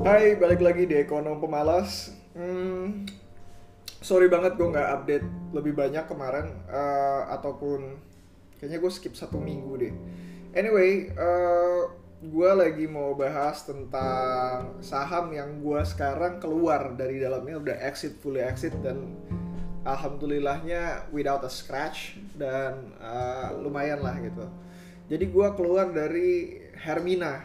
[0.00, 2.08] Hai, balik lagi di Ekonom Pemalas.
[2.32, 3.04] Hmm,
[4.00, 8.00] sorry banget gue nggak update lebih banyak kemarin eh, ataupun
[8.56, 9.92] kayaknya gue skip satu minggu deh.
[10.56, 11.80] Anyway, eh,
[12.16, 18.40] gue lagi mau bahas tentang saham yang gue sekarang keluar dari dalamnya udah exit fully
[18.40, 19.04] exit dan
[19.84, 24.48] alhamdulillahnya without a scratch dan eh, lumayan lah gitu.
[25.12, 27.44] Jadi gue keluar dari Hermina.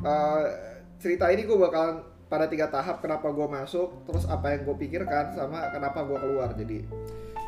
[0.00, 0.67] Eh,
[0.98, 5.32] cerita ini gue bakalan pada tiga tahap kenapa gue masuk, terus apa yang gue pikirkan
[5.32, 6.52] sama kenapa gue keluar.
[6.52, 6.84] Jadi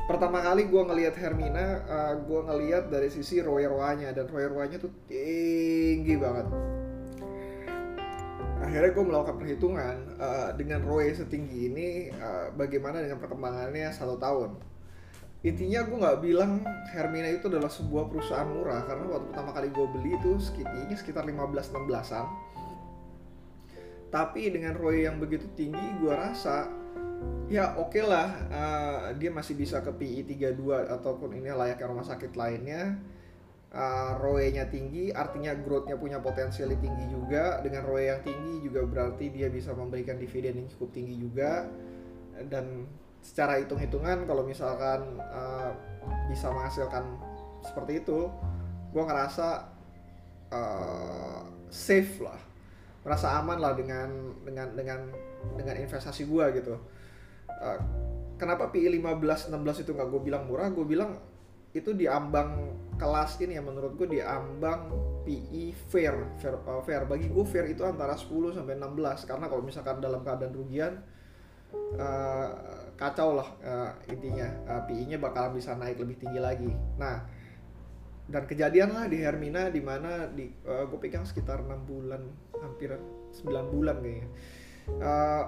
[0.07, 6.15] pertama kali gue ngelihat Hermina, uh, gue ngelihat dari sisi ROA-nya dan ROA-nya tuh tinggi
[6.17, 6.47] banget.
[8.61, 14.57] Akhirnya gue melakukan perhitungan uh, dengan ROE setinggi ini, uh, bagaimana dengan perkembangannya satu tahun.
[15.41, 16.61] Intinya gue nggak bilang
[16.93, 21.25] Hermina itu adalah sebuah perusahaan murah karena waktu pertama kali gue beli itu sekitarnya sekitar
[21.25, 22.50] 15-16an
[24.11, 26.67] tapi dengan ROE yang begitu tinggi gue rasa
[27.51, 32.07] ya oke okay lah uh, dia masih bisa ke PI 32 ataupun ini layaknya rumah
[32.07, 32.99] sakit lainnya.
[33.71, 37.63] Uh, ROE-nya tinggi artinya growth-nya punya potensial tinggi juga.
[37.63, 41.71] Dengan ROE yang tinggi juga berarti dia bisa memberikan dividen yang cukup tinggi juga.
[42.51, 42.91] Dan
[43.23, 45.71] secara hitung-hitungan kalau misalkan uh,
[46.27, 47.15] bisa menghasilkan
[47.63, 48.27] seperti itu
[48.91, 49.71] gue ngerasa
[50.51, 52.50] uh, safe lah
[53.01, 55.01] merasa aman lah dengan dengan dengan
[55.57, 56.75] dengan investasi gue gitu.
[57.49, 57.79] Uh,
[58.37, 60.69] kenapa PI 15 16 itu nggak gue bilang murah?
[60.69, 61.17] Gue bilang
[61.71, 64.91] itu diambang kelas ini ya menurut gue diambang
[65.23, 67.07] PI fair fair, uh, fair.
[67.07, 71.01] bagi gue fair itu antara 10 sampai 16 karena kalau misalkan dalam keadaan rugian
[71.97, 72.49] uh,
[73.01, 74.49] kacau lah uh, intinya.
[74.69, 76.69] Uh, PI-nya bakalan bisa naik lebih tinggi lagi.
[77.01, 77.25] Nah
[78.31, 82.23] dan kejadian lah di Hermina di mana di uh, gue pegang sekitar enam bulan
[82.63, 84.29] hampir 9 bulan kayaknya.
[85.03, 85.45] Uh,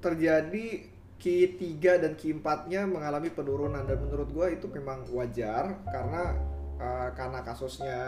[0.00, 0.66] terjadi
[1.20, 1.60] Q3
[2.00, 3.84] dan Q4 nya mengalami penurunan.
[3.84, 6.36] Dan menurut gue itu memang wajar karena
[6.76, 7.98] uh, karena kasusnya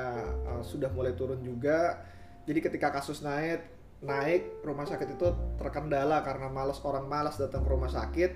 [0.49, 2.05] uh, sudah mulai turun juga.
[2.45, 3.65] Jadi ketika kasus naik
[4.03, 8.31] naik rumah sakit itu terkendala karena malas orang malas datang ke rumah sakit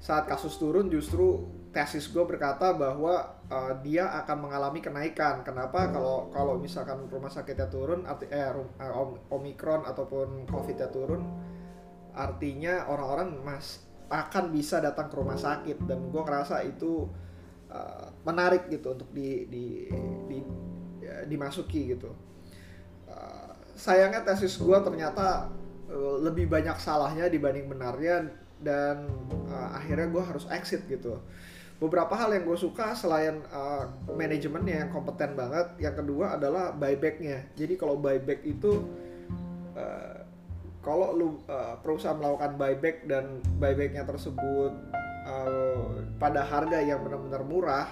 [0.00, 5.44] saat kasus turun justru tesis gue berkata bahwa uh, dia akan mengalami kenaikan.
[5.44, 5.92] Kenapa?
[5.92, 8.50] Kalau kalau misalkan rumah sakitnya turun, arti, eh,
[9.30, 11.22] omikron ataupun covidnya turun,
[12.16, 17.06] artinya orang-orang mas akan bisa datang ke rumah sakit dan gue ngerasa itu
[17.70, 19.86] uh, menarik gitu untuk di, di,
[20.26, 20.38] di
[20.98, 22.10] ya, dimasuki gitu.
[23.06, 25.52] Uh, sayangnya tesis gue ternyata
[26.22, 29.08] lebih banyak salahnya dibanding benarnya dan
[29.48, 31.20] uh, akhirnya gue harus exit gitu.
[31.80, 37.48] Beberapa hal yang gue suka selain uh, manajemennya yang kompeten banget yang kedua adalah buybacknya.
[37.56, 38.84] Jadi kalau buyback itu
[39.76, 40.20] uh,
[40.80, 44.72] kalau lu uh, perusahaan melakukan buyback dan buybacknya tersebut
[45.28, 47.88] uh, pada harga yang benar-benar murah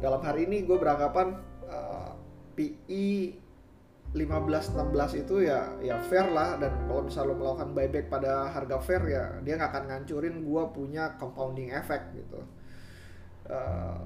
[0.00, 1.36] dalam hari ini gue beranggapan
[1.68, 2.12] uh,
[2.56, 3.40] PI
[4.14, 6.56] 15-16 itu ya ya fair lah.
[6.56, 10.62] Dan kalau misalnya lo melakukan buyback pada harga fair ya dia nggak akan ngancurin gue
[10.70, 12.40] punya compounding effect gitu.
[13.44, 14.00] Uh,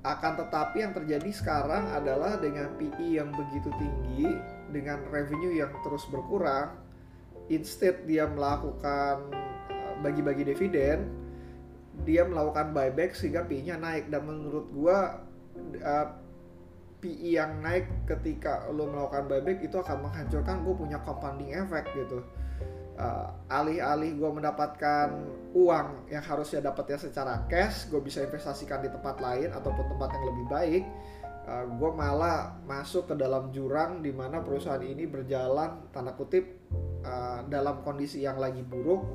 [0.00, 4.32] akan tetapi yang terjadi sekarang adalah dengan PI yang begitu tinggi
[4.72, 6.72] dengan revenue yang terus berkurang
[7.52, 9.28] instead dia melakukan
[9.68, 11.20] eh, bagi-bagi dividen
[12.04, 14.08] dia melakukan buyback sehingga PI-nya naik.
[14.08, 14.98] Dan menurut gue
[15.84, 16.06] uh,
[17.00, 22.20] PE yang naik ketika lo melakukan buyback itu akan menghancurkan gue punya compounding effect gitu.
[23.00, 25.08] Uh, alih-alih gue mendapatkan
[25.56, 30.24] uang yang harusnya dapatnya secara cash gue bisa investasikan di tempat lain ataupun tempat yang
[30.28, 30.84] lebih baik
[31.48, 36.44] uh, gue malah masuk ke dalam jurang di mana perusahaan ini berjalan tanda kutip
[37.02, 39.08] uh, dalam kondisi yang lagi buruk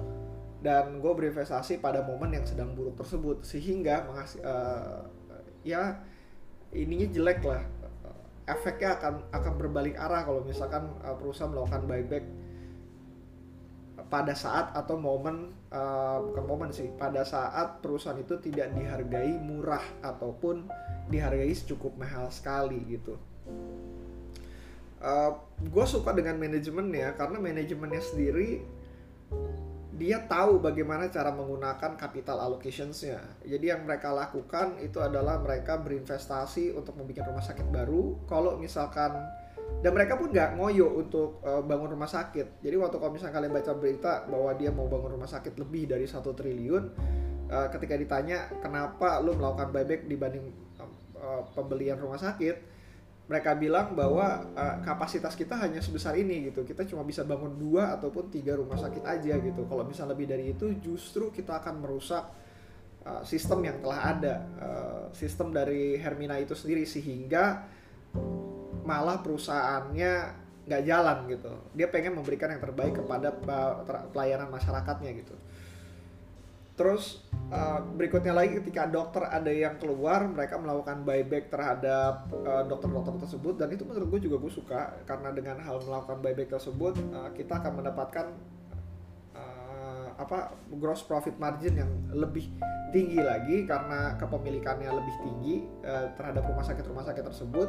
[0.65, 3.45] dan gue berinvestasi pada momen yang sedang buruk tersebut.
[3.45, 5.05] Sehingga menghasil uh,
[5.61, 6.01] ya
[6.75, 7.63] ininya jelek lah
[8.45, 12.25] efeknya akan akan berbalik arah kalau misalkan uh, perusahaan melakukan buyback
[14.05, 19.81] pada saat atau momen uh, bukan momen sih pada saat perusahaan itu tidak dihargai murah
[20.05, 20.69] ataupun
[21.09, 23.17] dihargai cukup mahal sekali gitu.
[25.01, 28.61] Uh, gue suka dengan manajemennya karena manajemennya sendiri
[29.95, 33.47] dia tahu bagaimana cara menggunakan capital allocationsnya.
[33.47, 38.27] Jadi yang mereka lakukan itu adalah mereka berinvestasi untuk membuat rumah sakit baru.
[38.27, 39.15] Kalau misalkan
[39.81, 42.61] dan mereka pun nggak ngoyo untuk uh, bangun rumah sakit.
[42.61, 46.05] Jadi waktu kalau misalkan kalian baca berita bahwa dia mau bangun rumah sakit lebih dari
[46.05, 46.83] satu triliun,
[47.49, 50.53] uh, ketika ditanya kenapa lu melakukan buyback dibanding
[51.17, 52.74] uh, pembelian rumah sakit,
[53.25, 56.61] mereka bilang bahwa uh, kapasitas kita hanya sebesar ini gitu.
[56.61, 59.65] Kita cuma bisa bangun dua ataupun tiga rumah sakit aja gitu.
[59.65, 62.21] Kalau misalnya lebih dari itu justru kita akan merusak
[63.01, 64.35] uh, sistem yang telah ada.
[64.61, 67.65] Uh, sistem dari Hermina itu sendiri sehingga
[68.85, 70.13] malah perusahaannya
[70.69, 71.53] nggak jalan gitu.
[71.73, 73.33] Dia pengen memberikan yang terbaik kepada
[74.13, 75.33] pelayanan masyarakatnya gitu
[76.75, 77.23] Terus
[77.55, 83.55] uh, berikutnya lagi ketika dokter ada yang keluar, mereka melakukan buyback terhadap eh, dokter-dokter tersebut.
[83.55, 87.63] Dan itu menurut gue juga gue suka karena dengan hal melakukan buyback tersebut uh, kita
[87.63, 88.25] akan mendapatkan
[89.39, 92.51] uh, apa gross profit margin yang lebih
[92.91, 97.67] tinggi lagi karena kepemilikannya lebih tinggi uh, terhadap rumah sakit rumah sakit tersebut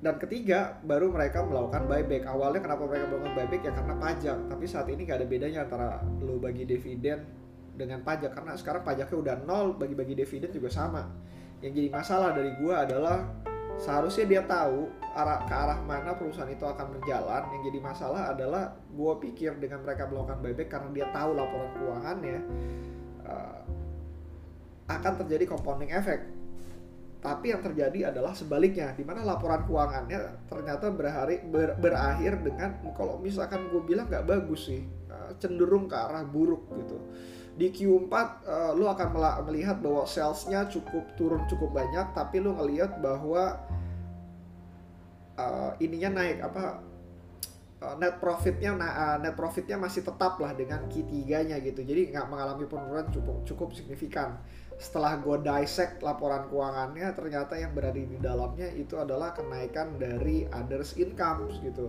[0.00, 2.24] dan ketiga baru mereka melakukan buyback.
[2.24, 3.60] Awalnya kenapa mereka melakukan buyback?
[3.68, 4.38] Ya karena pajak.
[4.48, 7.28] Tapi saat ini gak ada bedanya antara lo bagi dividen
[7.76, 8.32] dengan pajak.
[8.32, 11.04] Karena sekarang pajaknya udah nol bagi-bagi dividen juga sama.
[11.60, 13.28] Yang jadi masalah dari gua adalah
[13.76, 17.42] seharusnya dia tahu arah ke arah mana perusahaan itu akan berjalan.
[17.52, 22.38] Yang jadi masalah adalah gua pikir dengan mereka melakukan buyback karena dia tahu laporan keuangannya
[23.28, 23.60] uh,
[24.88, 26.39] akan terjadi compounding effect
[27.20, 33.20] tapi yang terjadi adalah sebaliknya, di mana laporan keuangannya ternyata berhari, ber, berakhir dengan kalau
[33.20, 36.96] misalkan gue bilang nggak bagus sih, eh, cenderung ke arah buruk gitu.
[37.60, 38.14] Di Q4
[38.48, 39.08] uh, lo akan
[39.44, 43.60] melihat bahwa salesnya cukup turun cukup banyak, tapi lo ngelihat bahwa
[45.36, 46.80] uh, ininya naik apa
[47.80, 51.80] net profitnya uh, net profitnya masih tetap lah dengan Q3-nya gitu.
[51.80, 54.36] Jadi nggak mengalami penurunan cukup cukup signifikan.
[54.76, 60.96] Setelah gue dissect laporan keuangannya ternyata yang berada di dalamnya itu adalah kenaikan dari others
[61.00, 61.88] income gitu.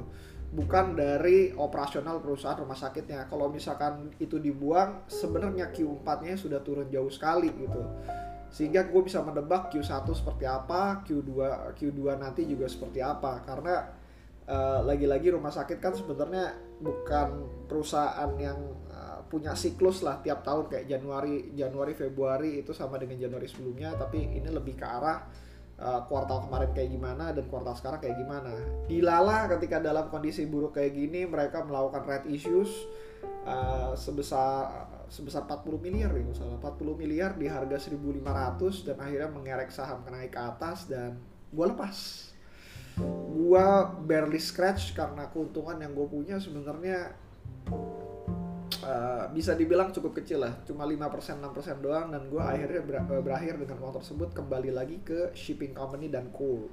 [0.52, 3.28] Bukan dari operasional perusahaan rumah sakitnya.
[3.28, 7.84] Kalau misalkan itu dibuang sebenarnya Q4 nya sudah turun jauh sekali gitu.
[8.52, 11.32] Sehingga gue bisa mendebak Q1 seperti apa Q2
[11.76, 13.40] Q2 nanti juga seperti apa.
[13.44, 14.01] Karena
[14.52, 16.52] eh, lagi-lagi uh, rumah sakit kan sebenarnya
[16.84, 17.30] bukan
[17.72, 18.60] perusahaan yang
[19.32, 24.20] punya siklus lah tiap tahun kayak Januari Januari Februari itu sama dengan Januari sebelumnya tapi
[24.20, 25.24] ini lebih ke arah
[25.82, 28.54] uh, kuartal kemarin kayak gimana dan kuartal sekarang kayak gimana.
[28.92, 32.70] Dilala ketika dalam kondisi buruk kayak gini mereka melakukan red issues
[33.46, 39.68] uh, sebesar sebesar 40 miliar ya salah 40 miliar di harga 1500 dan akhirnya mengerek
[39.68, 41.20] saham naik ke atas dan
[41.52, 42.32] gue lepas
[43.52, 43.68] gue
[44.08, 47.16] barely scratch karena keuntungan yang gue punya sebenarnya
[48.86, 50.54] uh, bisa dibilang cukup kecil lah.
[50.66, 54.98] Cuma 5% 6% doang dan gue akhirnya ber eh, berakhir dengan uang tersebut kembali lagi
[55.02, 56.70] ke shipping company dan cool.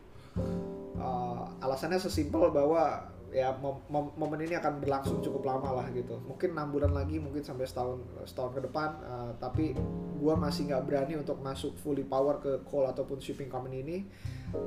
[0.99, 6.17] Uh, alasannya sesimpel bahwa ya mom momen ini akan berlangsung cukup lama lah gitu.
[6.25, 9.77] Mungkin enam bulan lagi mungkin sampai setahun setahun ke depan uh, tapi
[10.19, 13.99] gue masih nggak berani untuk masuk fully power ke call ataupun shipping company ini.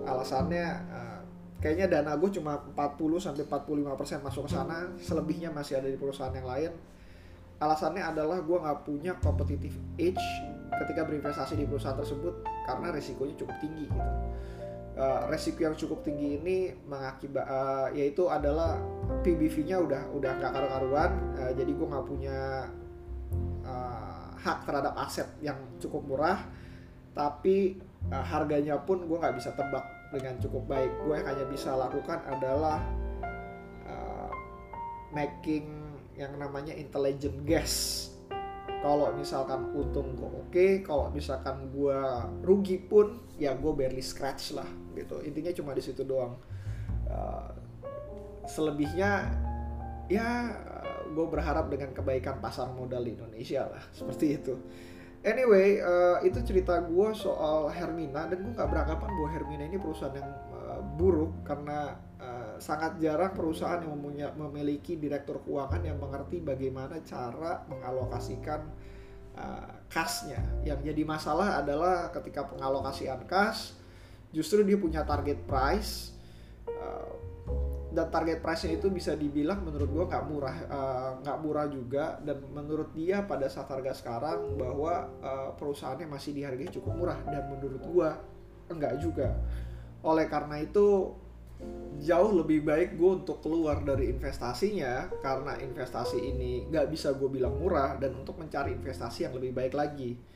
[0.06, 1.22] Alasannya uh,
[1.62, 4.90] kayaknya dana gue cuma 40 sampai 45 persen masuk ke sana.
[4.98, 6.74] Selebihnya masih ada di perusahaan yang lain.
[7.62, 10.26] Alasannya adalah gue nggak punya competitive edge
[10.82, 14.12] ketika berinvestasi di perusahaan tersebut karena resikonya cukup tinggi gitu.
[14.92, 18.76] Uh, resiko yang cukup tinggi ini mengakibat uh, yaitu adalah
[19.24, 21.12] PBV-nya udah udah nggak karu-karuan.
[21.38, 22.40] Uh, jadi gue nggak punya
[23.62, 26.42] uh, hak terhadap aset yang cukup murah.
[27.14, 27.78] Tapi
[28.10, 30.92] uh, harganya pun gue nggak bisa tebak dengan cukup baik.
[31.08, 32.84] Gue hanya bisa lakukan adalah
[33.88, 34.32] uh,
[35.16, 35.68] making
[36.20, 38.08] yang namanya intelligent guess.
[38.82, 42.00] Kalau misalkan untung gue oke okay, kalau misalkan gue
[42.42, 45.24] rugi pun ya gue barely scratch lah gitu.
[45.24, 46.36] Intinya cuma di situ doang.
[47.08, 47.50] Uh,
[48.48, 49.32] selebihnya
[50.12, 50.52] ya
[51.12, 54.56] gue berharap dengan kebaikan pasar modal di Indonesia lah seperti itu
[55.22, 60.16] anyway uh, itu cerita gue soal Hermina dan gue nggak beranggapan bahwa Hermina ini perusahaan
[60.16, 61.98] yang uh, buruk karena
[62.62, 68.62] sangat jarang perusahaan yang mempunyai, memiliki direktur keuangan yang mengerti bagaimana cara mengalokasikan
[69.34, 70.38] uh, kasnya.
[70.62, 73.74] Yang jadi masalah adalah ketika pengalokasian kas,
[74.30, 76.21] justru dia punya target price uh,
[77.92, 82.18] dan target price-nya itu bisa dibilang menurut gua nggak murah uh, nggak uh, murah juga.
[82.24, 87.20] Dan menurut dia pada saat harga sekarang bahwa uh, perusahaannya masih dihargai cukup murah.
[87.28, 88.16] Dan menurut gua
[88.72, 89.36] enggak juga.
[90.08, 91.14] Oleh karena itu
[92.02, 95.12] jauh lebih baik gue untuk keluar dari investasinya.
[95.20, 98.00] Karena investasi ini nggak bisa gue bilang murah.
[98.00, 100.31] Dan untuk mencari investasi yang lebih baik lagi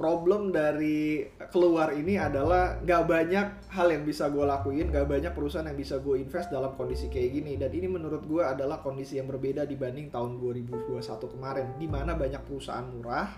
[0.00, 5.68] problem dari keluar ini adalah nggak banyak hal yang bisa gue lakuin nggak banyak perusahaan
[5.68, 7.60] yang bisa gue invest dalam kondisi kayak gini.
[7.60, 10.96] Dan ini menurut gue adalah kondisi yang berbeda dibanding tahun 2021
[11.36, 13.28] kemarin di mana banyak perusahaan murah.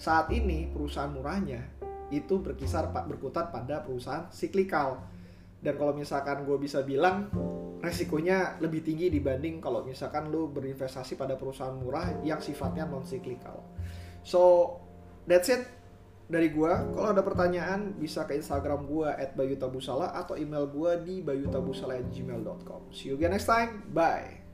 [0.00, 1.60] Saat ini perusahaan murahnya
[2.08, 5.04] itu berkisar pak berkutat pada perusahaan siklikal.
[5.60, 7.28] Dan kalau misalkan gue bisa bilang
[7.78, 13.62] resikonya lebih tinggi dibanding kalau misalkan lu berinvestasi pada perusahaan murah yang sifatnya non cyclical
[14.26, 14.74] so
[15.30, 15.77] that's it
[16.28, 21.24] dari gua kalau ada pertanyaan bisa ke instagram gua at bayutabusala atau email gua di
[21.24, 23.88] bayutabusala@gmail.com see you again next time.
[23.90, 24.47] Bye